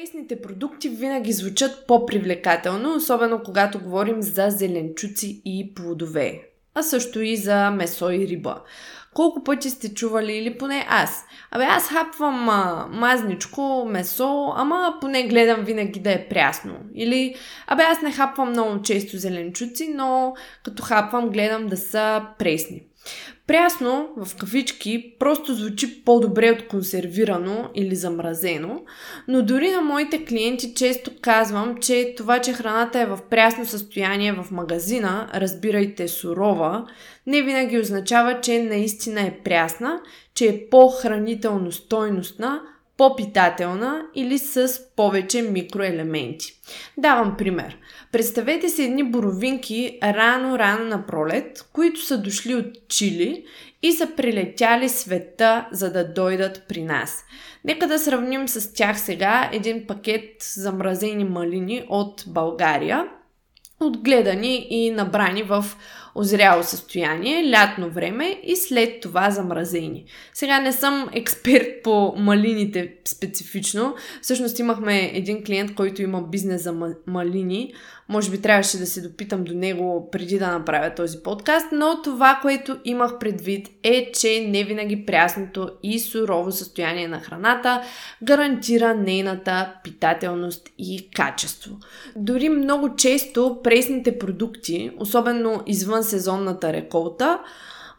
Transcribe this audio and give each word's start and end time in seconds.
Пресните 0.00 0.42
продукти 0.42 0.88
винаги 0.88 1.32
звучат 1.32 1.86
по-привлекателно, 1.86 2.94
особено 2.96 3.42
когато 3.42 3.80
говорим 3.80 4.22
за 4.22 4.46
зеленчуци 4.50 5.42
и 5.44 5.74
плодове, 5.74 6.42
а 6.74 6.82
също 6.82 7.20
и 7.20 7.36
за 7.36 7.70
месо 7.70 8.10
и 8.10 8.28
риба. 8.28 8.62
Колко 9.14 9.44
пъти 9.44 9.70
сте 9.70 9.94
чували, 9.94 10.32
или 10.32 10.58
поне 10.58 10.86
аз. 10.88 11.24
Абе, 11.50 11.64
аз 11.64 11.88
хапвам 11.88 12.48
а, 12.48 12.86
мазничко, 12.90 13.86
месо, 13.88 14.52
ама 14.56 14.98
поне 15.00 15.28
гледам 15.28 15.64
винаги 15.64 16.00
да 16.00 16.12
е 16.12 16.28
прясно. 16.28 16.74
Или, 16.94 17.34
абе, 17.66 17.82
аз 17.82 18.02
не 18.02 18.12
хапвам 18.12 18.50
много 18.50 18.82
често 18.82 19.16
зеленчуци, 19.16 19.88
но 19.94 20.34
като 20.64 20.82
хапвам, 20.82 21.30
гледам 21.30 21.66
да 21.66 21.76
са 21.76 22.22
пресни. 22.38 22.82
Прясно, 23.46 24.08
в 24.16 24.36
кавички, 24.36 25.14
просто 25.18 25.54
звучи 25.54 26.04
по-добре 26.04 26.50
от 26.50 26.68
консервирано 26.68 27.70
или 27.74 27.94
замразено, 27.94 28.82
но 29.28 29.42
дори 29.42 29.70
на 29.70 29.80
моите 29.80 30.24
клиенти 30.24 30.74
често 30.74 31.10
казвам, 31.20 31.76
че 31.80 32.14
това, 32.16 32.40
че 32.40 32.52
храната 32.52 33.00
е 33.00 33.06
в 33.06 33.18
прясно 33.30 33.66
състояние 33.66 34.32
в 34.32 34.50
магазина, 34.50 35.30
разбирайте 35.34 36.08
сурова, 36.08 36.86
не 37.26 37.42
винаги 37.42 37.78
означава, 37.78 38.40
че 38.40 38.62
наистина 38.62 39.20
е 39.20 39.38
прясна, 39.44 40.00
че 40.34 40.46
е 40.46 40.68
по-хранително 40.70 41.72
стойностна, 41.72 42.60
по-питателна 42.96 44.02
или 44.14 44.38
с 44.38 44.80
повече 44.96 45.42
микроелементи. 45.42 46.52
Давам 46.98 47.36
пример. 47.36 47.78
Представете 48.12 48.68
си 48.68 48.82
едни 48.82 49.02
боровинки 49.02 49.98
рано-рано 50.02 50.84
на 50.84 51.06
пролет, 51.06 51.68
които 51.72 52.00
са 52.00 52.18
дошли 52.18 52.54
от 52.54 52.88
Чили 52.88 53.44
и 53.82 53.92
са 53.92 54.08
прилетяли 54.16 54.88
света, 54.88 55.68
за 55.72 55.92
да 55.92 56.12
дойдат 56.12 56.62
при 56.68 56.82
нас. 56.82 57.24
Нека 57.64 57.86
да 57.86 57.98
сравним 57.98 58.48
с 58.48 58.72
тях 58.72 59.00
сега 59.00 59.50
един 59.52 59.86
пакет 59.86 60.30
замразени 60.54 61.24
малини 61.24 61.86
от 61.88 62.24
България, 62.26 63.08
отгледани 63.80 64.66
и 64.70 64.90
набрани 64.90 65.42
в 65.42 65.64
озряло 66.16 66.62
състояние, 66.62 67.50
лятно 67.50 67.90
време 67.90 68.40
и 68.44 68.56
след 68.56 69.00
това 69.00 69.30
замразени. 69.30 70.04
Сега 70.34 70.60
не 70.60 70.72
съм 70.72 71.08
експерт 71.12 71.82
по 71.84 72.14
малините 72.16 72.94
специфично. 73.04 73.94
Всъщност 74.22 74.58
имахме 74.58 75.10
един 75.14 75.44
клиент, 75.44 75.74
който 75.74 76.02
има 76.02 76.22
бизнес 76.22 76.62
за 76.62 76.74
малини. 77.06 77.72
Може 78.08 78.30
би 78.30 78.40
трябваше 78.40 78.78
да 78.78 78.86
се 78.86 79.00
допитам 79.00 79.44
до 79.44 79.54
него 79.54 80.08
преди 80.12 80.38
да 80.38 80.58
направя 80.58 80.94
този 80.94 81.22
подкаст, 81.22 81.66
но 81.72 82.02
това, 82.04 82.38
което 82.42 82.78
имах 82.84 83.18
предвид 83.18 83.68
е, 83.82 84.12
че 84.12 84.46
не 84.48 84.64
винаги 84.64 85.06
прясното 85.06 85.70
и 85.82 85.98
сурово 85.98 86.52
състояние 86.52 87.08
на 87.08 87.20
храната 87.20 87.82
гарантира 88.22 88.94
нейната 88.94 89.74
питателност 89.84 90.68
и 90.78 91.10
качество. 91.10 91.76
Дори 92.16 92.48
много 92.48 92.96
често 92.96 93.60
пресните 93.64 94.18
продукти, 94.18 94.90
особено 94.98 95.62
извън 95.66 96.04
сезонната 96.08 96.72
реколта, 96.72 97.38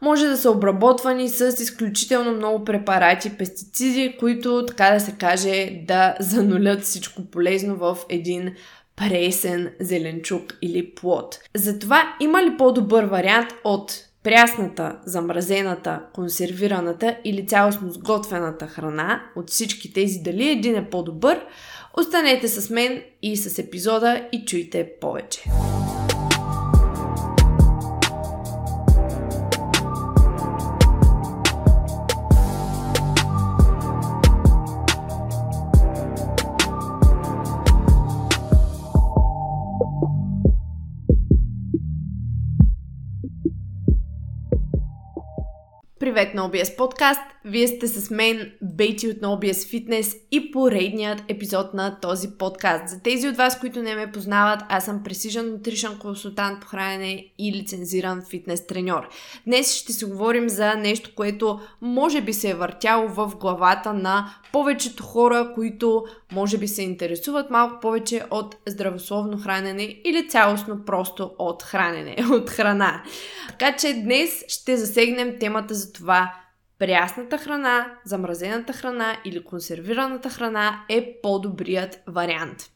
може 0.02 0.26
да 0.26 0.36
са 0.36 0.50
обработвани 0.50 1.28
с 1.28 1.46
изключително 1.46 2.32
много 2.32 2.64
препарати, 2.64 3.36
пестициди, 3.36 4.16
които, 4.20 4.66
така 4.66 4.90
да 4.90 5.00
се 5.00 5.12
каже, 5.12 5.70
да 5.86 6.14
занулят 6.20 6.82
всичко 6.82 7.24
полезно 7.24 7.76
в 7.76 7.98
един 8.08 8.54
пресен 8.96 9.72
зеленчук 9.80 10.54
или 10.62 10.94
плод. 10.94 11.38
Затова 11.54 12.16
има 12.20 12.42
ли 12.42 12.56
по-добър 12.56 13.04
вариант 13.04 13.48
от 13.64 13.92
прясната, 14.22 14.96
замразената, 15.04 16.00
консервираната 16.14 17.16
или 17.24 17.46
цялостно 17.46 17.90
сготвената 17.90 18.66
храна 18.66 19.22
от 19.36 19.50
всички 19.50 19.92
тези, 19.92 20.18
дали 20.18 20.50
един 20.50 20.76
е 20.76 20.90
по-добър, 20.90 21.40
останете 21.98 22.48
с 22.48 22.70
мен 22.70 23.02
и 23.22 23.36
с 23.36 23.58
епизода 23.58 24.28
и 24.32 24.44
чуйте 24.44 24.90
повече. 25.00 25.44
Vetnou 46.18 46.48
Bies 46.50 46.70
podcast. 46.74 47.22
Вие 47.48 47.68
сте 47.68 47.88
с 47.88 48.10
мен, 48.10 48.52
Бейти 48.62 49.08
от 49.08 49.16
OBS 49.16 49.52
Fitness 49.52 50.18
и 50.30 50.50
поредният 50.52 51.22
епизод 51.28 51.74
на 51.74 52.00
този 52.00 52.30
подкаст. 52.30 52.88
За 52.88 53.02
тези 53.02 53.28
от 53.28 53.36
вас, 53.36 53.60
които 53.60 53.82
не 53.82 53.94
ме 53.94 54.12
познават, 54.12 54.60
аз 54.68 54.84
съм 54.84 55.02
Precision 55.02 55.56
Nutrition 55.56 55.98
консултант 55.98 56.60
по 56.60 56.66
хранене 56.66 57.26
и 57.38 57.52
лицензиран 57.52 58.22
фитнес 58.30 58.66
треньор. 58.66 59.08
Днес 59.46 59.74
ще 59.74 59.92
си 59.92 60.04
говорим 60.04 60.48
за 60.48 60.74
нещо, 60.74 61.10
което 61.16 61.60
може 61.80 62.20
би 62.20 62.32
се 62.32 62.50
е 62.50 62.54
въртяло 62.54 63.08
в 63.08 63.32
главата 63.40 63.92
на 63.92 64.34
повечето 64.52 65.02
хора, 65.02 65.52
които 65.54 66.04
може 66.32 66.58
би 66.58 66.68
се 66.68 66.82
интересуват 66.82 67.50
малко 67.50 67.80
повече 67.80 68.22
от 68.30 68.56
здравословно 68.66 69.38
хранене 69.38 69.96
или 70.04 70.28
цялостно 70.28 70.84
просто 70.84 71.30
от 71.38 71.62
хранене, 71.62 72.16
от 72.32 72.50
храна. 72.50 73.02
Така 73.48 73.76
че 73.76 73.92
днес 73.92 74.44
ще 74.48 74.76
засегнем 74.76 75.38
темата 75.38 75.74
за 75.74 75.92
това 75.92 76.32
прясната 76.78 77.38
храна, 77.38 77.98
замразената 78.04 78.72
храна 78.72 79.16
или 79.24 79.44
консервираната 79.44 80.30
храна 80.30 80.84
е 80.88 81.14
по-добрият 81.22 82.02
вариант. 82.06 82.70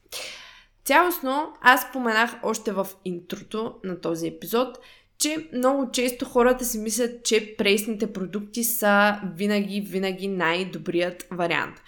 Цялостно, 0.85 1.53
аз 1.61 1.81
споменах 1.81 2.35
още 2.43 2.71
в 2.71 2.87
интрото 3.05 3.75
на 3.83 4.01
този 4.01 4.27
епизод, 4.27 4.77
че 5.17 5.49
много 5.53 5.91
често 5.91 6.25
хората 6.25 6.65
си 6.65 6.77
мислят, 6.77 7.23
че 7.23 7.55
пресните 7.57 8.13
продукти 8.13 8.63
са 8.63 9.19
винаги, 9.35 9.81
винаги 9.81 10.27
най-добрият 10.27 11.27
вариант. 11.31 11.81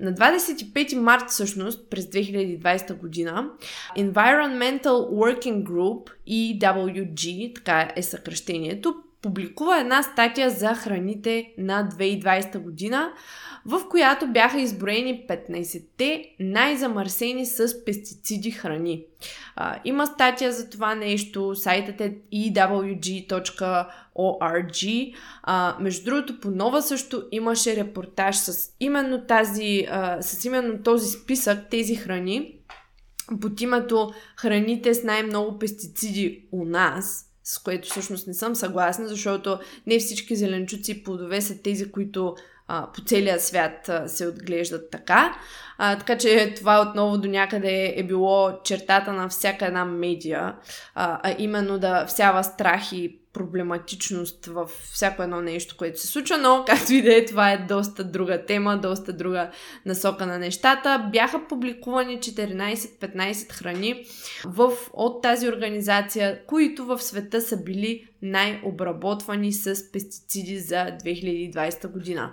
На 0.00 0.12
25 0.12 0.94
март 0.94 1.30
всъщност, 1.30 1.90
през 1.90 2.04
2020 2.04 2.96
година, 2.96 3.50
Environmental 3.96 4.82
Working 4.88 5.62
Group, 5.62 6.10
EWG, 6.28 7.54
така 7.54 7.92
е 7.96 8.02
съкръщението, 8.02 8.94
публикува 9.22 9.80
една 9.80 10.02
статия 10.02 10.50
за 10.50 10.74
храните 10.74 11.52
на 11.58 11.88
2020 11.98 12.58
година, 12.58 13.12
в 13.66 13.88
която 13.88 14.26
бяха 14.26 14.60
изброени 14.60 15.26
15-те 15.28 16.34
най-замърсени 16.40 17.46
с 17.46 17.84
пестициди 17.84 18.50
храни. 18.50 19.04
А, 19.56 19.76
има 19.84 20.06
статия 20.06 20.52
за 20.52 20.70
това 20.70 20.94
нещо, 20.94 21.54
сайтът 21.54 22.00
е 22.00 22.16
ewg.org. 22.34 23.84
А, 25.42 25.76
между 25.80 26.04
другото, 26.04 26.40
по 26.40 26.50
нова 26.50 26.82
също 26.82 27.22
имаше 27.32 27.76
репортаж 27.76 28.36
с 28.36 28.72
именно, 28.80 29.26
тази, 29.26 29.86
а, 29.90 30.22
с 30.22 30.44
именно 30.44 30.82
този 30.82 31.10
списък, 31.10 31.70
тези 31.70 31.96
храни, 31.96 32.54
под 33.40 33.60
името 33.60 34.12
храните 34.36 34.94
с 34.94 35.04
най-много 35.04 35.58
пестициди 35.58 36.44
у 36.52 36.64
нас– 36.64 37.26
с 37.50 37.58
което 37.58 37.88
всъщност 37.88 38.26
не 38.26 38.34
съм 38.34 38.54
съгласна, 38.54 39.08
защото 39.08 39.58
не 39.86 39.98
всички 39.98 40.36
зеленчуци 40.36 40.92
и 40.92 41.02
плодове 41.04 41.40
са 41.40 41.62
тези, 41.62 41.90
които 41.90 42.34
а, 42.68 42.88
по 42.92 43.00
целия 43.00 43.40
свят 43.40 43.88
а, 43.88 44.08
се 44.08 44.26
отглеждат 44.26 44.90
така. 44.90 45.36
А, 45.78 45.98
така 45.98 46.18
че 46.18 46.54
това 46.56 46.80
отново 46.88 47.18
до 47.18 47.28
някъде 47.28 47.94
е 47.96 48.02
било 48.02 48.62
чертата 48.64 49.12
на 49.12 49.28
всяка 49.28 49.66
една 49.66 49.84
медия, 49.84 50.54
а, 50.94 51.20
а 51.22 51.34
именно 51.38 51.78
да 51.78 52.06
всява 52.06 52.44
страх 52.44 52.92
и 52.92 53.19
проблематичност 53.32 54.46
в 54.46 54.70
всяко 54.92 55.22
едно 55.22 55.40
нещо, 55.40 55.76
което 55.78 56.00
се 56.00 56.06
случва, 56.06 56.38
но 56.38 56.64
както 56.66 56.92
и 56.92 57.02
да 57.02 57.16
е, 57.16 57.24
това 57.24 57.52
е 57.52 57.66
доста 57.68 58.04
друга 58.04 58.44
тема, 58.46 58.78
доста 58.78 59.12
друга 59.12 59.50
насока 59.86 60.26
на 60.26 60.38
нещата. 60.38 61.08
Бяха 61.12 61.46
публикувани 61.48 62.18
14-15 62.18 63.52
храни 63.52 64.04
в, 64.44 64.72
от 64.92 65.22
тази 65.22 65.48
организация, 65.48 66.46
които 66.46 66.84
в 66.84 66.98
света 66.98 67.40
са 67.40 67.62
били 67.62 68.06
най-обработвани 68.22 69.52
с 69.52 69.92
пестициди 69.92 70.58
за 70.58 70.74
2020 71.04 71.88
година. 71.88 72.32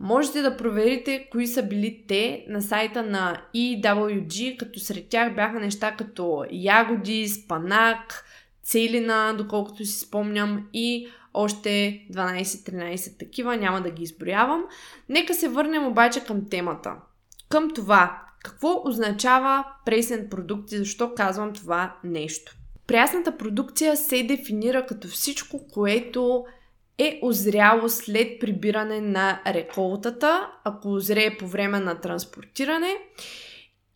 Можете 0.00 0.42
да 0.42 0.56
проверите 0.56 1.28
кои 1.30 1.46
са 1.46 1.62
били 1.62 2.04
те 2.08 2.44
на 2.48 2.62
сайта 2.62 3.02
на 3.02 3.42
EWG, 3.56 4.56
като 4.56 4.80
сред 4.80 5.08
тях 5.08 5.34
бяха 5.34 5.60
неща 5.60 5.96
като 5.96 6.44
ягоди, 6.50 7.28
спанак, 7.28 8.24
целина, 8.64 9.34
доколкото 9.38 9.84
си 9.84 9.98
спомням, 9.98 10.66
и 10.72 11.08
още 11.34 12.00
12-13 12.12 13.18
такива, 13.18 13.56
няма 13.56 13.80
да 13.80 13.90
ги 13.90 14.02
изброявам. 14.02 14.64
Нека 15.08 15.34
се 15.34 15.48
върнем 15.48 15.86
обаче 15.86 16.24
към 16.24 16.48
темата. 16.48 16.92
Към 17.48 17.70
това, 17.74 18.22
какво 18.44 18.82
означава 18.84 19.64
пресен 19.84 20.28
продукт 20.30 20.72
и 20.72 20.76
защо 20.76 21.14
казвам 21.14 21.52
това 21.52 21.96
нещо. 22.04 22.56
Прясната 22.86 23.36
продукция 23.36 23.96
се 23.96 24.22
дефинира 24.22 24.86
като 24.86 25.08
всичко, 25.08 25.68
което 25.72 26.44
е 26.98 27.18
озряло 27.22 27.88
след 27.88 28.40
прибиране 28.40 29.00
на 29.00 29.42
реколтата, 29.46 30.50
ако 30.64 30.92
озрее 30.92 31.36
по 31.36 31.46
време 31.46 31.80
на 31.80 32.00
транспортиране 32.00 32.96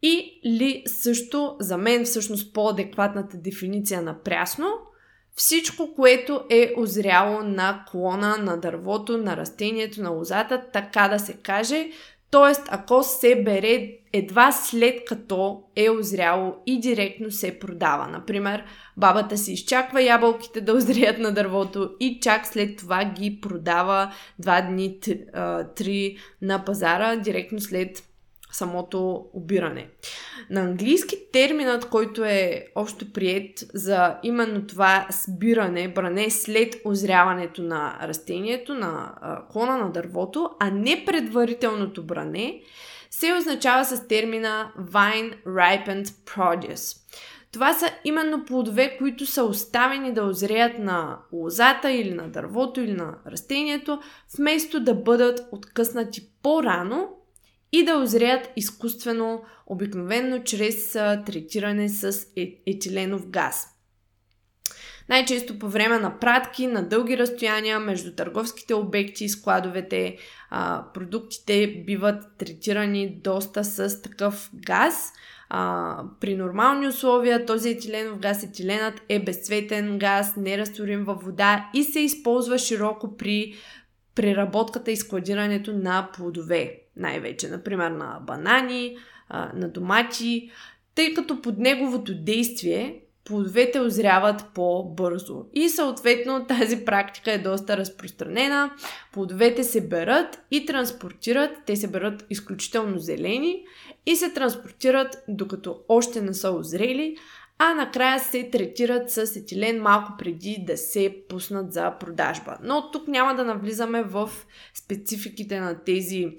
Или 0.02 0.82
също, 0.86 1.56
за 1.60 1.76
мен 1.76 2.04
всъщност 2.04 2.54
по-адекватната 2.54 3.36
дефиниция 3.36 4.02
на 4.02 4.22
прясно, 4.22 4.66
всичко, 5.34 5.94
което 5.94 6.40
е 6.50 6.72
озряло 6.76 7.42
на 7.42 7.84
клона, 7.90 8.36
на 8.36 8.56
дървото, 8.56 9.18
на 9.18 9.36
растението, 9.36 10.02
на 10.02 10.10
лозата, 10.10 10.64
така 10.72 11.08
да 11.08 11.18
се 11.18 11.32
каже. 11.32 11.90
Тоест, 12.30 12.62
ако 12.68 13.02
се 13.02 13.42
бере 13.42 13.98
едва 14.12 14.52
след 14.52 15.04
като 15.04 15.62
е 15.76 15.90
озряло 15.90 16.54
и 16.66 16.80
директно 16.80 17.30
се 17.30 17.58
продава. 17.58 18.06
Например, 18.06 18.64
бабата 18.96 19.38
си 19.38 19.52
изчаква 19.52 20.02
ябълките 20.02 20.60
да 20.60 20.72
озреят 20.72 21.18
на 21.18 21.32
дървото 21.32 21.90
и 22.00 22.18
чак 22.22 22.46
след 22.46 22.76
това 22.76 23.04
ги 23.04 23.40
продава 23.40 24.12
два 24.38 24.60
дни, 24.60 24.98
три 25.76 26.16
на 26.42 26.64
пазара, 26.64 27.16
директно 27.16 27.60
след 27.60 28.07
самото 28.52 29.26
обиране. 29.32 29.88
На 30.50 30.60
английски 30.60 31.16
терминът, 31.32 31.88
който 31.88 32.24
е 32.24 32.66
общо 32.74 33.12
прият 33.12 33.64
за 33.74 34.16
именно 34.22 34.66
това 34.66 35.06
сбиране, 35.10 35.88
бране 35.88 36.30
след 36.30 36.76
озряването 36.84 37.62
на 37.62 37.98
растението, 38.02 38.74
на 38.74 39.14
клона 39.52 39.76
на 39.76 39.92
дървото, 39.92 40.50
а 40.60 40.70
не 40.70 41.04
предварителното 41.06 42.02
бране, 42.06 42.62
се 43.10 43.34
означава 43.34 43.84
с 43.84 44.08
термина 44.08 44.72
Vine 44.80 45.44
Ripened 45.46 46.04
Produce. 46.04 46.96
Това 47.52 47.74
са 47.74 47.86
именно 48.04 48.44
плодове, 48.44 48.96
които 48.98 49.26
са 49.26 49.44
оставени 49.44 50.14
да 50.14 50.22
озреят 50.22 50.78
на 50.78 51.18
лозата 51.32 51.90
или 51.90 52.14
на 52.14 52.28
дървото 52.28 52.80
или 52.80 52.92
на 52.92 53.14
растението, 53.26 54.00
вместо 54.38 54.80
да 54.80 54.94
бъдат 54.94 55.48
откъснати 55.52 56.20
по-рано 56.42 57.17
и 57.72 57.84
да 57.84 57.96
озреят 57.98 58.50
изкуствено, 58.56 59.42
обикновенно 59.66 60.44
чрез 60.44 60.92
третиране 61.26 61.88
с 61.88 62.26
е, 62.36 62.54
етиленов 62.66 63.28
газ. 63.28 63.66
Най-често 65.08 65.58
по 65.58 65.68
време 65.68 65.98
на 65.98 66.18
пратки 66.18 66.66
на 66.66 66.88
дълги 66.88 67.18
разстояния 67.18 67.80
между 67.80 68.14
търговските 68.14 68.74
обекти 68.74 69.24
и 69.24 69.28
складовете 69.28 70.16
а, 70.50 70.84
продуктите 70.94 71.82
биват 71.86 72.24
третирани 72.38 73.20
доста 73.24 73.64
с 73.64 74.02
такъв 74.02 74.50
газ. 74.54 75.12
А, 75.48 75.96
при 76.20 76.36
нормални 76.36 76.88
условия 76.88 77.46
този 77.46 77.70
етиленов 77.70 78.18
газ, 78.18 78.42
етиленът 78.42 79.02
е 79.08 79.24
безцветен 79.24 79.98
газ, 79.98 80.36
нерастворим 80.36 81.04
във 81.04 81.22
вода 81.22 81.70
и 81.74 81.84
се 81.84 82.00
използва 82.00 82.58
широко 82.58 83.16
при 83.16 83.54
преработката 84.14 84.90
и 84.90 84.96
складирането 84.96 85.72
на 85.72 86.08
плодове. 86.16 86.80
Най-вече, 86.98 87.48
например, 87.48 87.90
на 87.90 88.20
банани, 88.26 88.96
на 89.54 89.68
домати, 89.68 90.50
тъй 90.94 91.14
като 91.14 91.42
под 91.42 91.58
неговото 91.58 92.14
действие 92.14 93.00
плодовете 93.24 93.80
озряват 93.80 94.44
по-бързо. 94.54 95.44
И 95.54 95.68
съответно 95.68 96.46
тази 96.46 96.84
практика 96.84 97.32
е 97.32 97.38
доста 97.38 97.76
разпространена. 97.76 98.70
Плодовете 99.12 99.64
се 99.64 99.88
берат 99.88 100.40
и 100.50 100.66
транспортират. 100.66 101.50
Те 101.66 101.76
се 101.76 101.90
берат 101.90 102.26
изключително 102.30 102.98
зелени 102.98 103.64
и 104.06 104.16
се 104.16 104.30
транспортират 104.30 105.24
докато 105.28 105.80
още 105.88 106.20
не 106.20 106.34
са 106.34 106.50
озрели, 106.50 107.16
а 107.58 107.74
накрая 107.74 108.20
се 108.20 108.50
третират 108.50 109.10
с 109.10 109.36
етилен 109.36 109.82
малко 109.82 110.12
преди 110.18 110.64
да 110.66 110.76
се 110.76 111.16
пуснат 111.28 111.72
за 111.72 111.98
продажба. 112.00 112.56
Но 112.62 112.90
тук 112.90 113.08
няма 113.08 113.34
да 113.34 113.44
навлизаме 113.44 114.02
в 114.02 114.30
спецификите 114.74 115.60
на 115.60 115.84
тези 115.84 116.36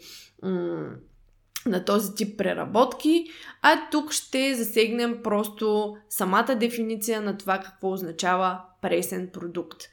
на 1.65 1.85
този 1.85 2.15
тип 2.15 2.37
преработки, 2.37 3.25
а 3.61 3.89
тук 3.91 4.11
ще 4.11 4.55
засегнем 4.55 5.23
просто 5.23 5.97
самата 6.09 6.55
дефиниция 6.55 7.21
на 7.21 7.37
това 7.37 7.59
какво 7.59 7.91
означава 7.91 8.61
пресен 8.81 9.29
продукт. 9.33 9.83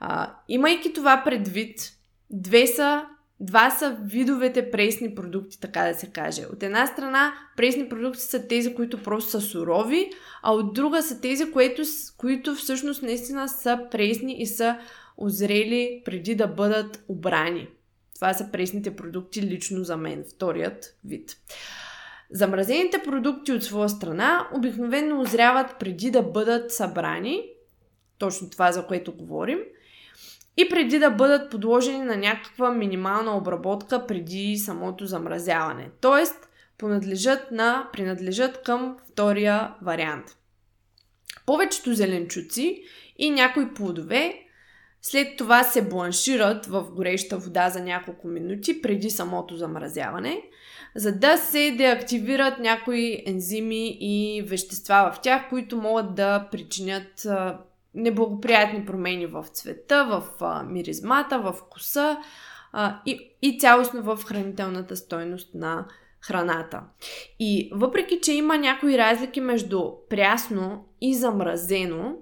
А, 0.00 0.34
имайки 0.48 0.92
това 0.92 1.22
предвид, 1.24 1.92
две 2.30 2.66
са, 2.66 3.06
два 3.40 3.70
са 3.70 3.96
видовете 4.02 4.70
пресни 4.70 5.14
продукти, 5.14 5.60
така 5.60 5.82
да 5.82 5.94
се 5.94 6.06
каже. 6.06 6.42
От 6.52 6.62
една 6.62 6.86
страна, 6.86 7.34
пресни 7.56 7.88
продукти 7.88 8.20
са 8.20 8.48
тези, 8.48 8.74
които 8.74 9.02
просто 9.02 9.30
са 9.30 9.40
сурови, 9.40 10.10
а 10.42 10.52
от 10.52 10.74
друга 10.74 11.02
са 11.02 11.20
тези, 11.20 11.52
които, 11.52 11.82
които 12.16 12.54
всъщност 12.54 13.02
наистина 13.02 13.48
са 13.48 13.80
пресни 13.90 14.42
и 14.42 14.46
са 14.46 14.78
озрели 15.16 16.02
преди 16.04 16.34
да 16.34 16.46
бъдат 16.46 17.04
обрани. 17.08 17.68
Това 18.14 18.34
са 18.34 18.48
пресните 18.52 18.96
продукти 18.96 19.42
лично 19.42 19.84
за 19.84 19.96
мен, 19.96 20.24
вторият 20.34 20.96
вид. 21.04 21.36
Замразените 22.30 23.02
продукти 23.02 23.52
от 23.52 23.62
своя 23.62 23.88
страна 23.88 24.48
обикновено 24.54 25.20
озряват 25.20 25.78
преди 25.78 26.10
да 26.10 26.22
бъдат 26.22 26.72
събрани, 26.72 27.42
точно 28.18 28.50
това 28.50 28.72
за 28.72 28.86
което 28.86 29.12
говорим, 29.12 29.58
и 30.56 30.68
преди 30.68 30.98
да 30.98 31.10
бъдат 31.10 31.50
подложени 31.50 31.98
на 31.98 32.16
някаква 32.16 32.70
минимална 32.70 33.36
обработка 33.36 34.06
преди 34.06 34.56
самото 34.56 35.06
замразяване. 35.06 35.90
Тоест, 36.00 36.48
принадлежат, 36.78 37.50
на, 37.50 37.88
принадлежат 37.92 38.62
към 38.62 38.96
втория 39.12 39.74
вариант. 39.82 40.36
Повечето 41.46 41.94
зеленчуци 41.94 42.82
и 43.18 43.30
някои 43.30 43.74
плодове 43.74 44.46
след 45.02 45.36
това 45.36 45.64
се 45.64 45.88
бланшират 45.88 46.66
в 46.66 46.90
гореща 46.90 47.38
вода 47.38 47.70
за 47.70 47.80
няколко 47.80 48.28
минути 48.28 48.82
преди 48.82 49.10
самото 49.10 49.56
замразяване, 49.56 50.42
за 50.94 51.12
да 51.12 51.36
се 51.36 51.70
деактивират 51.70 52.58
някои 52.58 53.22
ензими 53.26 53.96
и 54.00 54.42
вещества 54.42 55.12
в 55.14 55.20
тях, 55.20 55.48
които 55.48 55.76
могат 55.76 56.14
да 56.14 56.48
причинят 56.50 57.26
неблагоприятни 57.96 58.86
промени 58.86 59.26
в 59.26 59.44
цвета, 59.52 60.04
в 60.40 60.42
миризмата, 60.66 61.38
в 61.38 61.52
вкуса 61.52 62.16
и, 63.06 63.36
и 63.42 63.58
цялостно 63.58 64.02
в 64.02 64.24
хранителната 64.24 64.96
стойност 64.96 65.54
на 65.54 65.86
храната. 66.20 66.82
И 67.38 67.70
въпреки, 67.74 68.20
че 68.22 68.32
има 68.32 68.58
някои 68.58 68.98
разлики 68.98 69.40
между 69.40 69.90
прясно 70.10 70.84
и 71.00 71.14
замразено, 71.14 72.16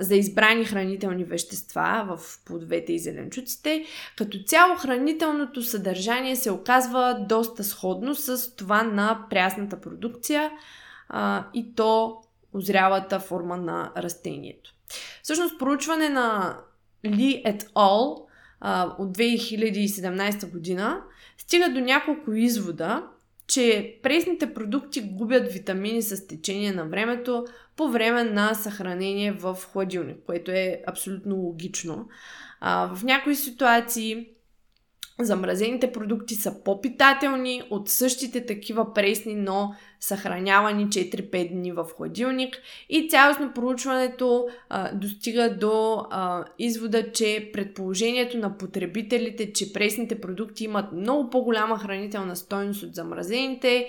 за 0.00 0.16
избрани 0.16 0.64
хранителни 0.64 1.24
вещества 1.24 2.04
в 2.08 2.44
плодовете 2.44 2.92
и 2.92 2.98
зеленчуците. 2.98 3.84
Като 4.16 4.38
цяло 4.46 4.76
хранителното 4.76 5.62
съдържание 5.62 6.36
се 6.36 6.50
оказва 6.50 7.26
доста 7.28 7.64
сходно 7.64 8.14
с 8.14 8.56
това 8.56 8.82
на 8.82 9.26
прясната 9.30 9.80
продукция 9.80 10.50
а, 11.08 11.46
и 11.54 11.74
то 11.74 12.16
озрялата 12.52 13.20
форма 13.20 13.56
на 13.56 13.92
растението. 13.96 14.74
Всъщност 15.22 15.58
проучване 15.58 16.08
на 16.08 16.58
Ли 17.04 17.42
et 17.46 17.64
al. 17.64 18.26
от 18.98 19.18
2017 19.18 20.50
година 20.50 21.02
стига 21.38 21.68
до 21.68 21.80
няколко 21.80 22.32
извода, 22.32 23.06
че 23.46 23.98
пресните 24.02 24.54
продукти 24.54 25.00
губят 25.00 25.52
витамини 25.52 26.02
с 26.02 26.26
течение 26.26 26.72
на 26.72 26.84
времето 26.84 27.46
по 27.76 27.88
време 27.88 28.24
на 28.24 28.54
съхранение 28.54 29.32
в 29.32 29.58
хладилник, 29.72 30.16
което 30.26 30.50
е 30.50 30.82
абсолютно 30.86 31.36
логично. 31.36 32.08
В 32.62 32.98
някои 33.02 33.36
ситуации 33.36 34.26
замразените 35.24 35.92
продукти 35.92 36.34
са 36.34 36.62
по-питателни 36.64 37.62
от 37.70 37.88
същите 37.88 38.46
такива 38.46 38.94
пресни, 38.94 39.34
но 39.34 39.74
съхранявани 40.00 40.86
4-5 40.86 41.52
дни 41.52 41.72
в 41.72 41.86
хладилник 41.96 42.56
и 42.88 43.08
цялостно 43.08 43.52
проучването 43.54 44.48
а, 44.68 44.94
достига 44.94 45.56
до 45.56 46.06
а, 46.10 46.44
извода, 46.58 47.12
че 47.12 47.50
предположението 47.52 48.38
на 48.38 48.58
потребителите, 48.58 49.52
че 49.52 49.72
пресните 49.72 50.20
продукти 50.20 50.64
имат 50.64 50.92
много 50.92 51.30
по-голяма 51.30 51.78
хранителна 51.78 52.36
стойност 52.36 52.82
от 52.82 52.94
замразените, 52.94 53.88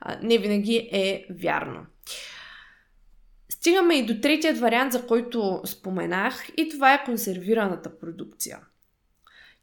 а, 0.00 0.18
не 0.22 0.38
винаги 0.38 0.88
е 0.92 1.26
вярно. 1.30 1.80
Стигаме 3.48 3.94
и 3.94 4.06
до 4.06 4.20
третият 4.20 4.58
вариант, 4.58 4.92
за 4.92 5.06
който 5.06 5.60
споменах, 5.64 6.48
и 6.56 6.68
това 6.68 6.94
е 6.94 7.04
консервираната 7.04 7.98
продукция. 7.98 8.58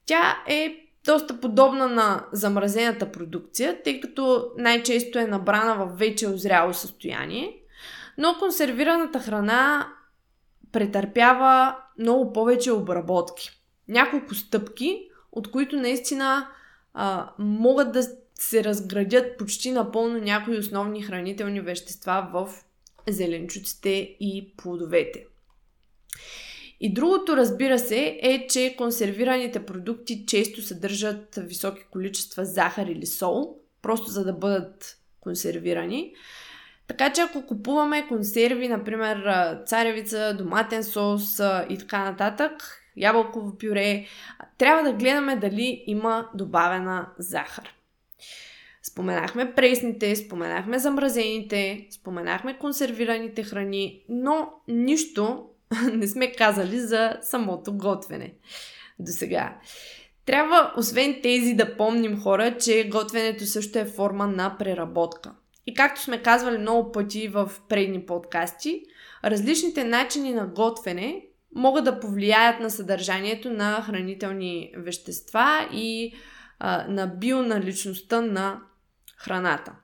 Тя 0.05 0.43
е 0.47 0.88
доста 1.09 1.39
подобна 1.39 1.87
на 1.87 2.25
замразената 2.31 3.11
продукция, 3.11 3.83
тъй 3.83 3.99
като 3.99 4.51
най-често 4.57 5.19
е 5.19 5.27
набрана 5.27 5.75
в 5.75 5.97
вече 5.97 6.27
озряло 6.27 6.73
състояние, 6.73 7.57
но 8.17 8.35
консервираната 8.39 9.19
храна 9.19 9.87
претърпява 10.71 11.75
много 11.99 12.33
повече 12.33 12.71
обработки. 12.71 13.49
Няколко 13.87 14.35
стъпки, 14.35 15.09
от 15.31 15.51
които 15.51 15.75
наистина 15.75 16.47
а, 16.93 17.29
могат 17.39 17.91
да 17.91 18.03
се 18.35 18.63
разградят 18.63 19.37
почти 19.37 19.71
напълно 19.71 20.19
някои 20.19 20.57
основни 20.57 21.01
хранителни 21.01 21.61
вещества 21.61 22.27
в 22.33 22.49
зеленчуците 23.07 23.89
и 24.19 24.53
плодовете. 24.57 25.25
И 26.79 26.93
другото, 26.93 27.37
разбира 27.37 27.79
се, 27.79 28.19
е, 28.21 28.47
че 28.47 28.75
консервираните 28.77 29.65
продукти 29.65 30.25
често 30.25 30.61
съдържат 30.61 31.35
високи 31.37 31.81
количества 31.91 32.45
захар 32.45 32.87
или 32.87 33.05
сол, 33.05 33.55
просто 33.81 34.11
за 34.11 34.23
да 34.23 34.33
бъдат 34.33 34.97
консервирани. 35.21 36.13
Така 36.87 37.13
че 37.13 37.21
ако 37.21 37.45
купуваме 37.45 38.07
консерви, 38.07 38.67
например 38.67 39.23
царевица, 39.65 40.35
доматен 40.37 40.83
сос 40.83 41.39
и 41.69 41.77
така 41.77 42.03
нататък, 42.03 42.81
ябълково 42.97 43.57
пюре, 43.57 44.05
трябва 44.57 44.83
да 44.83 44.97
гледаме 44.97 45.35
дали 45.35 45.83
има 45.87 46.29
добавена 46.35 47.09
захар. 47.17 47.73
Споменахме 48.83 49.53
пресните, 49.55 50.15
споменахме 50.15 50.79
замразените, 50.79 51.87
споменахме 51.91 52.57
консервираните 52.57 53.43
храни, 53.43 54.03
но 54.09 54.49
нищо 54.67 55.49
не 55.93 56.07
сме 56.07 56.31
казали 56.31 56.79
за 56.79 57.17
самото 57.21 57.73
готвене 57.73 58.33
до 58.99 59.11
сега. 59.11 59.57
Трябва, 60.25 60.73
освен 60.77 61.19
тези, 61.23 61.53
да 61.53 61.77
помним 61.77 62.21
хора, 62.21 62.57
че 62.57 62.89
готвенето 62.89 63.45
също 63.45 63.79
е 63.79 63.85
форма 63.85 64.27
на 64.27 64.55
преработка. 64.59 65.31
И 65.65 65.73
както 65.73 66.01
сме 66.01 66.21
казвали 66.21 66.57
много 66.57 66.91
пъти 66.91 67.27
в 67.27 67.51
предни 67.69 68.05
подкасти, 68.05 68.83
различните 69.23 69.83
начини 69.83 70.33
на 70.33 70.47
готвене 70.47 71.25
могат 71.55 71.85
да 71.85 71.99
повлияят 71.99 72.59
на 72.59 72.69
съдържанието 72.69 73.49
на 73.49 73.81
хранителни 73.81 74.73
вещества 74.77 75.69
и 75.73 76.13
а, 76.59 76.85
на 76.87 77.07
бионаличността 77.07 78.21
на 78.21 78.61
храната. 79.17 79.75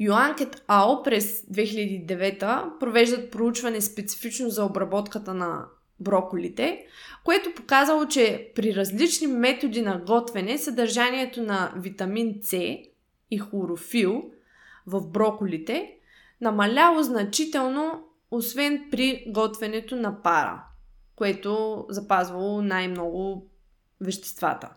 Йоанкет 0.00 0.64
Ао 0.68 1.02
през 1.02 1.42
2009 1.42 2.78
провеждат 2.78 3.30
проучване 3.30 3.80
специфично 3.80 4.50
за 4.50 4.64
обработката 4.64 5.34
на 5.34 5.64
броколите, 6.00 6.86
което 7.24 7.54
показало, 7.54 8.06
че 8.06 8.52
при 8.54 8.74
различни 8.74 9.26
методи 9.26 9.82
на 9.82 9.98
готвене 9.98 10.58
съдържанието 10.58 11.42
на 11.42 11.72
витамин 11.76 12.34
С 12.42 12.56
и 13.30 13.38
хлорофил 13.38 14.30
в 14.86 15.10
броколите 15.10 15.94
намаляло 16.40 17.02
значително, 17.02 18.04
освен 18.30 18.88
при 18.90 19.24
готвенето 19.28 19.96
на 19.96 20.22
пара, 20.22 20.64
което 21.16 21.84
запазвало 21.88 22.62
най-много 22.62 23.50
веществата. 24.00 24.68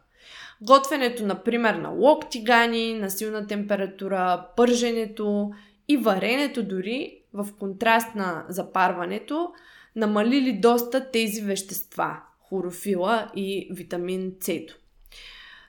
Готвенето, 0.61 1.25
например, 1.25 1.73
на 1.73 1.89
лок 1.89 2.29
тигани, 2.29 2.93
на 2.93 3.09
силна 3.09 3.47
температура, 3.47 4.47
пърженето 4.55 5.51
и 5.87 5.97
варенето 5.97 6.63
дори, 6.63 7.21
в 7.33 7.47
контраст 7.59 8.15
на 8.15 8.45
запарването, 8.49 9.51
намалили 9.95 10.59
доста 10.59 11.11
тези 11.11 11.41
вещества– 11.41 12.21
хлорофила 12.49 13.31
и 13.35 13.67
витамин 13.71 14.33
С. 14.41 14.59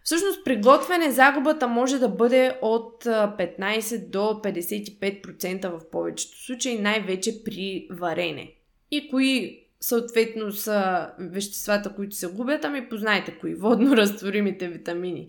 Всъщност 0.04 0.44
при 0.44 0.56
готвене 0.56 1.10
загубата 1.10 1.68
може 1.68 1.98
да 1.98 2.08
бъде 2.08 2.58
от 2.62 3.04
15 3.04 4.08
до 4.08 4.18
55% 4.18 5.78
в 5.78 5.90
повечето 5.90 6.44
случаи, 6.44 6.78
най-вече 6.78 7.44
при 7.44 7.88
варене. 7.90 8.52
И 8.90 9.10
кои 9.10 9.64
съответно 9.80 10.52
са 10.52 11.08
веществата, 11.18 11.94
които 11.94 12.16
се 12.16 12.26
губят, 12.26 12.64
ами 12.64 12.88
познайте 12.88 13.38
кои. 13.38 13.54
Водно 13.60 13.96
разтворимите 13.96 14.68
витамини. 14.68 15.28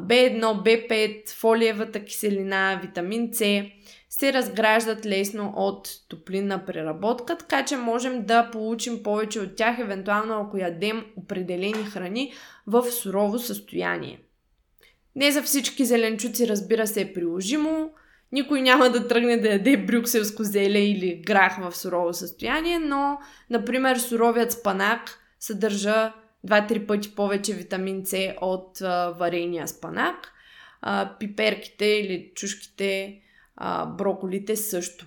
B1, 0.00 0.40
B5, 0.40 1.28
фолиевата 1.28 2.04
киселина, 2.04 2.80
витамин 2.82 3.30
С 3.34 3.38
се 4.10 4.32
разграждат 4.32 5.06
лесно 5.06 5.52
от 5.56 5.88
топлинна 6.08 6.64
преработка, 6.66 7.36
така 7.38 7.64
че 7.64 7.76
можем 7.76 8.24
да 8.26 8.50
получим 8.50 9.02
повече 9.02 9.40
от 9.40 9.56
тях, 9.56 9.78
евентуално 9.78 10.40
ако 10.40 10.58
ядем 10.58 11.04
определени 11.16 11.84
храни 11.84 12.32
в 12.66 12.82
сурово 12.90 13.38
състояние. 13.38 14.20
Не 15.16 15.32
за 15.32 15.42
всички 15.42 15.84
зеленчуци, 15.84 16.48
разбира 16.48 16.86
се, 16.86 17.00
е 17.00 17.12
приложимо. 17.12 17.90
Никой 18.32 18.62
няма 18.62 18.90
да 18.90 19.08
тръгне 19.08 19.36
да 19.36 19.48
яде 19.48 19.76
брюкселско 19.76 20.44
зеле 20.44 20.78
или 20.78 21.22
грах 21.26 21.58
в 21.60 21.76
сурово 21.76 22.14
състояние, 22.14 22.78
но, 22.78 23.18
например, 23.50 23.96
суровият 23.96 24.52
спанак 24.52 25.18
съдържа 25.40 26.12
2-3 26.46 26.86
пъти 26.86 27.14
повече 27.14 27.52
витамин 27.52 28.06
С 28.06 28.34
от 28.40 28.80
а, 28.80 29.10
варения 29.10 29.68
спанак. 29.68 30.32
А, 30.80 31.16
пиперките 31.18 31.84
или 31.84 32.32
чушките, 32.34 33.20
а, 33.56 33.86
броколите 33.86 34.56
също. 34.56 35.06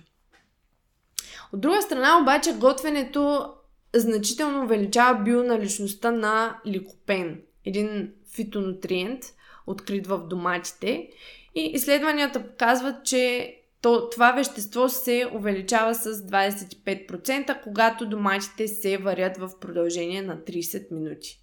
От 1.52 1.60
друга 1.60 1.82
страна 1.82 2.18
обаче 2.22 2.52
готвенето 2.52 3.54
значително 3.94 4.64
увеличава 4.64 5.22
бионаличността 5.22 6.10
на 6.10 6.60
ликопен, 6.66 7.40
един 7.64 8.12
фитонутриент, 8.34 9.22
открит 9.66 10.06
в 10.06 10.18
доматите. 10.18 11.08
И 11.54 11.70
изследванията 11.74 12.46
показват, 12.46 13.04
че 13.04 13.54
то, 13.82 14.10
това 14.10 14.32
вещество 14.32 14.88
се 14.88 15.30
увеличава 15.34 15.94
с 15.94 16.14
25%, 16.14 17.62
когато 17.62 18.08
доматите 18.08 18.68
се 18.68 18.98
варят 18.98 19.36
в 19.36 19.50
продължение 19.60 20.22
на 20.22 20.36
30 20.36 20.92
минути. 20.92 21.38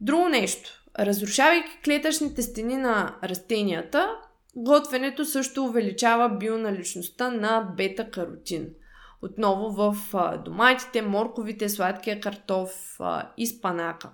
Друго 0.00 0.28
нещо. 0.28 0.70
Разрушавайки 0.98 1.78
клетъчните 1.84 2.42
стени 2.42 2.76
на 2.76 3.16
растенията, 3.24 4.10
готвенето 4.56 5.24
също 5.24 5.64
увеличава 5.64 6.28
бионаличността 6.28 7.30
на 7.30 7.74
бета-каротин. 7.76 8.68
Отново 9.22 9.70
в 9.70 9.96
доматите, 10.44 11.02
морковите, 11.02 11.68
сладкия 11.68 12.20
картоф 12.20 12.98
и 13.36 13.46
спанака. 13.46 14.10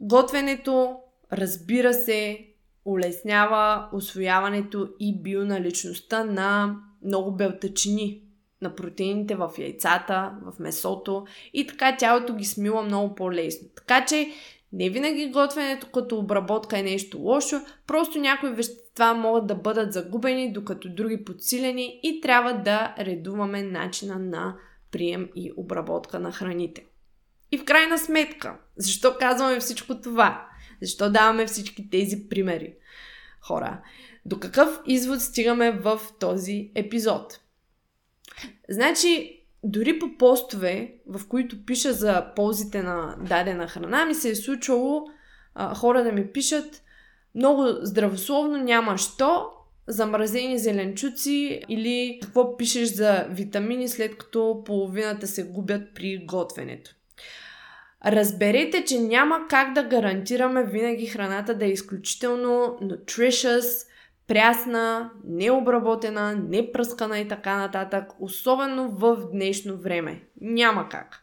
Готвенето, 0.00 0.98
разбира 1.32 1.94
се, 1.94 2.46
улеснява 2.86 3.88
освояването 3.92 4.88
и 5.00 5.22
бионаличността 5.22 6.24
на 6.24 6.76
много 7.04 7.36
белтъчини, 7.36 8.22
на 8.62 8.74
протеините 8.74 9.34
в 9.34 9.50
яйцата, 9.58 10.32
в 10.42 10.58
месото 10.58 11.26
и 11.52 11.66
така 11.66 11.96
тялото 11.96 12.34
ги 12.34 12.44
смила 12.44 12.82
много 12.82 13.14
по-лесно. 13.14 13.68
Така 13.76 14.04
че 14.04 14.32
не 14.72 14.90
винаги 14.90 15.30
готвенето 15.30 15.86
като 15.94 16.18
обработка 16.18 16.78
е 16.78 16.82
нещо 16.82 17.18
лошо, 17.18 17.60
просто 17.86 18.18
някои 18.18 18.50
вещества 18.50 19.14
могат 19.14 19.46
да 19.46 19.54
бъдат 19.54 19.92
загубени, 19.92 20.52
докато 20.52 20.88
други 20.88 21.24
подсилени 21.24 22.00
и 22.02 22.20
трябва 22.20 22.52
да 22.52 22.94
редуваме 22.98 23.62
начина 23.62 24.18
на 24.18 24.56
прием 24.92 25.28
и 25.36 25.52
обработка 25.56 26.18
на 26.18 26.32
храните. 26.32 26.84
И 27.52 27.58
в 27.58 27.64
крайна 27.64 27.98
сметка, 27.98 28.56
защо 28.76 29.16
казваме 29.18 29.60
всичко 29.60 30.00
това? 30.00 30.48
Защо 30.82 31.10
даваме 31.10 31.46
всички 31.46 31.90
тези 31.90 32.28
примери? 32.28 32.74
Хора, 33.40 33.82
до 34.24 34.40
какъв 34.40 34.80
извод 34.86 35.20
стигаме 35.20 35.70
в 35.70 36.00
този 36.20 36.70
епизод? 36.74 37.40
Значи, 38.68 39.40
дори 39.64 39.98
по 39.98 40.16
постове, 40.18 40.94
в 41.06 41.28
които 41.28 41.64
пиша 41.64 41.92
за 41.92 42.32
ползите 42.36 42.82
на 42.82 43.16
дадена 43.28 43.68
храна, 43.68 44.06
ми 44.06 44.14
се 44.14 44.30
е 44.30 44.34
случвало 44.34 45.06
а, 45.54 45.74
хора 45.74 46.04
да 46.04 46.12
ми 46.12 46.32
пишат 46.32 46.82
много 47.34 47.66
здравословно, 47.82 48.56
няма 48.56 48.98
що, 48.98 49.46
замразени 49.86 50.58
зеленчуци 50.58 51.62
или 51.68 52.18
какво 52.22 52.56
пишеш 52.56 52.88
за 52.88 53.26
витамини, 53.30 53.88
след 53.88 54.18
като 54.18 54.62
половината 54.66 55.26
се 55.26 55.48
губят 55.48 55.82
при 55.94 56.18
готвенето. 56.26 56.90
Разберете, 58.04 58.84
че 58.84 58.98
няма 58.98 59.46
как 59.48 59.72
да 59.72 59.82
гарантираме 59.82 60.64
винаги 60.64 61.06
храната 61.06 61.54
да 61.54 61.64
е 61.64 61.70
изключително 61.70 62.78
nutritious, 62.82 63.86
прясна, 64.26 65.10
необработена, 65.24 66.34
непръскана 66.48 67.18
и 67.18 67.28
така 67.28 67.56
нататък, 67.56 68.04
особено 68.20 68.88
в 68.90 69.28
днешно 69.32 69.76
време. 69.76 70.22
Няма 70.40 70.88
как. 70.88 71.22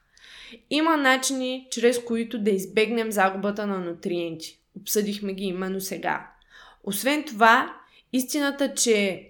Има 0.70 0.98
начини, 0.98 1.68
чрез 1.72 2.04
които 2.04 2.40
да 2.40 2.52
избегнем 2.52 3.12
загубата 3.12 3.68
на 3.68 3.80
нутриенти. 3.80 4.60
Обсъдихме 4.82 5.34
ги 5.34 5.44
именно 5.44 5.82
сега. 5.82 6.28
Освен 6.84 7.24
това, 7.24 7.76
истината, 8.14 8.74
че 8.74 9.30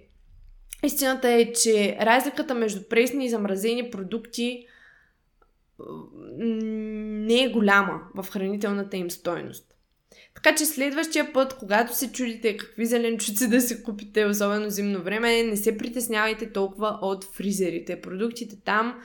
Истината 0.84 1.28
е, 1.28 1.52
че 1.52 1.98
разликата 2.00 2.54
между 2.54 2.88
пресни 2.88 3.24
и 3.24 3.28
замразени 3.28 3.90
продукти 3.90 4.66
не 7.24 7.42
е 7.42 7.48
голяма 7.48 8.00
в 8.14 8.26
хранителната 8.30 8.96
им 8.96 9.10
стойност. 9.10 9.74
Така 10.34 10.54
че 10.54 10.66
следващия 10.66 11.32
път, 11.32 11.58
когато 11.58 11.96
се 11.96 12.12
чудите 12.12 12.56
какви 12.56 12.86
зеленчуци 12.86 13.48
да 13.48 13.60
си 13.60 13.82
купите, 13.82 14.24
особено 14.24 14.70
зимно 14.70 15.02
време, 15.02 15.42
не 15.42 15.56
се 15.56 15.78
притеснявайте 15.78 16.52
толкова 16.52 16.98
от 17.02 17.24
фризерите. 17.24 18.00
Продуктите 18.00 18.56
там, 18.64 19.02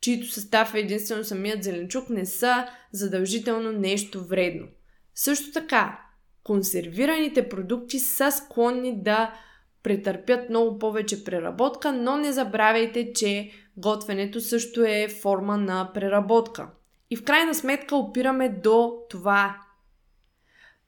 чието 0.00 0.30
състав 0.30 0.74
е 0.74 0.78
единствено 0.78 1.24
самият 1.24 1.64
зеленчук, 1.64 2.10
не 2.10 2.26
са 2.26 2.66
задължително 2.92 3.72
нещо 3.72 4.24
вредно. 4.24 4.66
Също 5.14 5.52
така, 5.52 6.00
консервираните 6.44 7.48
продукти 7.48 7.98
са 7.98 8.32
склонни 8.32 9.02
да 9.02 9.34
претърпят 9.82 10.48
много 10.50 10.78
повече 10.78 11.24
преработка, 11.24 11.92
но 11.92 12.16
не 12.16 12.32
забравяйте, 12.32 13.12
че 13.12 13.50
готвенето 13.76 14.40
също 14.40 14.84
е 14.84 15.08
форма 15.22 15.56
на 15.56 15.90
преработка. 15.94 16.68
И 17.14 17.16
в 17.16 17.24
крайна 17.24 17.54
сметка 17.54 17.96
опираме 17.96 18.48
до 18.48 18.98
това 19.10 19.60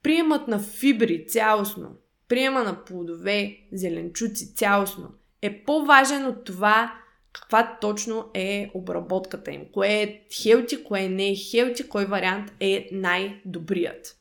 Приемът 0.03 0.47
на 0.47 0.59
фибри 0.59 1.25
цялостно 1.27 1.95
приема 2.27 2.63
на 2.63 2.85
плодове, 2.85 3.57
зеленчуци 3.71 4.55
цялостно 4.55 5.09
е 5.41 5.63
по-важен 5.63 6.25
от 6.25 6.43
това 6.43 6.93
каква 7.33 7.77
точно 7.81 8.29
е 8.33 8.71
обработката 8.73 9.51
им. 9.51 9.61
Кое 9.73 9.87
е 9.87 10.21
хелти, 10.41 10.83
кое 10.83 11.07
не 11.07 11.31
е 11.31 11.35
хелти, 11.35 11.89
кой 11.89 12.05
вариант 12.05 12.51
е 12.59 12.89
най-добрият. 12.91 14.17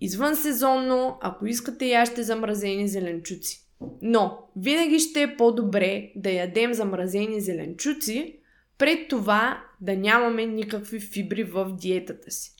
Извън 0.00 0.36
сезонно, 0.36 1.18
ако 1.20 1.46
искате, 1.46 1.86
яще 1.86 2.22
замразени 2.22 2.88
зеленчуци. 2.88 3.66
Но 4.02 4.38
винаги 4.56 4.98
ще 4.98 5.22
е 5.22 5.36
по-добре 5.36 6.12
да 6.16 6.30
ядем 6.30 6.74
замразени 6.74 7.40
зеленчуци, 7.40 8.36
пред 8.78 9.08
това 9.08 9.64
да 9.80 9.96
нямаме 9.96 10.46
никакви 10.46 11.00
фибри 11.00 11.44
в 11.44 11.76
диетата 11.76 12.30
си. 12.30 12.52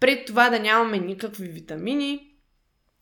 Пред 0.00 0.26
това 0.26 0.50
да 0.50 0.60
нямаме 0.60 0.98
никакви 0.98 1.48
витамини, 1.48 2.36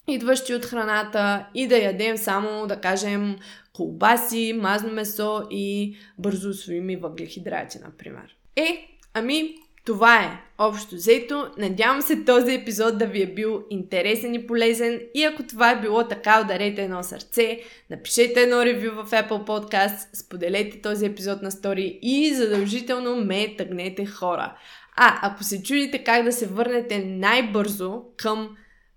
идващи 0.09 0.55
от 0.55 0.65
храната 0.65 1.47
и 1.55 1.69
да 1.69 1.79
ядем 1.79 2.17
само, 2.17 2.67
да 2.67 2.81
кажем, 2.81 3.37
колбаси, 3.73 4.59
мазно 4.63 4.93
месо 4.93 5.47
и 5.51 5.97
бързо 6.19 6.49
усвоими 6.49 6.97
въглехидрати, 6.97 7.79
например. 7.79 8.37
Е, 8.57 8.99
ами, 9.15 9.55
това 9.85 10.23
е 10.23 10.41
общо 10.59 10.95
взето. 10.95 11.51
Надявам 11.59 12.03
се 12.03 12.25
този 12.25 12.55
епизод 12.55 12.99
да 12.99 13.07
ви 13.07 13.23
е 13.23 13.35
бил 13.35 13.65
интересен 13.71 14.35
и 14.35 14.47
полезен 14.47 15.01
и 15.15 15.25
ако 15.25 15.43
това 15.43 15.71
е 15.71 15.81
било 15.81 16.09
така, 16.09 16.41
ударете 16.45 16.83
едно 16.83 17.03
сърце, 17.03 17.61
напишете 17.91 18.41
едно 18.41 18.65
ревю 18.65 18.91
в 19.05 19.11
Apple 19.11 19.47
Podcast, 19.47 20.09
споделете 20.13 20.81
този 20.81 21.07
епизод 21.07 21.43
на 21.43 21.51
стори 21.51 21.99
и 22.03 22.35
задължително 22.35 23.17
ме 23.17 23.57
тъгнете 23.57 24.07
хора. 24.07 24.57
А, 24.97 25.19
ако 25.23 25.45
се 25.45 25.63
чудите 25.63 26.05
как 26.05 26.25
да 26.25 26.33
се 26.33 26.47
върнете 26.47 26.99
най-бързо 26.99 28.03
към 28.17 28.57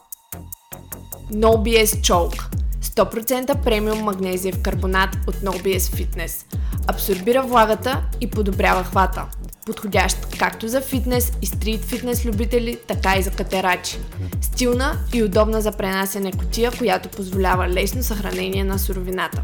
NoBS 1.33 1.87
Choke 1.87 2.43
100% 2.83 3.65
премиум 3.65 3.99
магнезиев 3.99 4.63
карбонат 4.63 5.11
от 5.29 5.35
NoBS 5.35 5.79
Fitness. 5.79 6.57
Абсорбира 6.87 7.43
влагата 7.43 8.03
и 8.21 8.31
подобрява 8.31 8.85
хвата. 8.85 9.27
Подходящ 9.67 10.39
както 10.39 10.69
за 10.69 10.81
фитнес 10.81 11.33
и 11.43 11.47
стрит 11.47 11.85
фитнес 11.85 12.27
любители, 12.27 12.79
така 12.89 13.17
и 13.19 13.23
за 13.23 13.31
катерачи. 13.31 13.99
Стилна 14.41 14.99
и 15.15 15.23
удобна 15.23 15.61
за 15.61 15.73
пренасене 15.73 16.33
котия, 16.33 16.71
която 16.79 17.09
позволява 17.09 17.69
лесно 17.69 18.03
съхранение 18.03 18.65
на 18.65 18.79
суровината. 18.79 19.43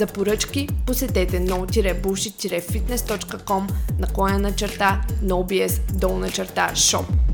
За 0.00 0.06
поръчки 0.06 0.68
посетете 0.86 1.40
no-bullshit-fitness.com 1.40 3.70
наклоня 3.98 4.38
на 4.38 4.56
черта 4.56 5.00
nobs 5.22 5.80
долна 5.92 6.30
черта 6.30 6.70
shop. 6.74 7.29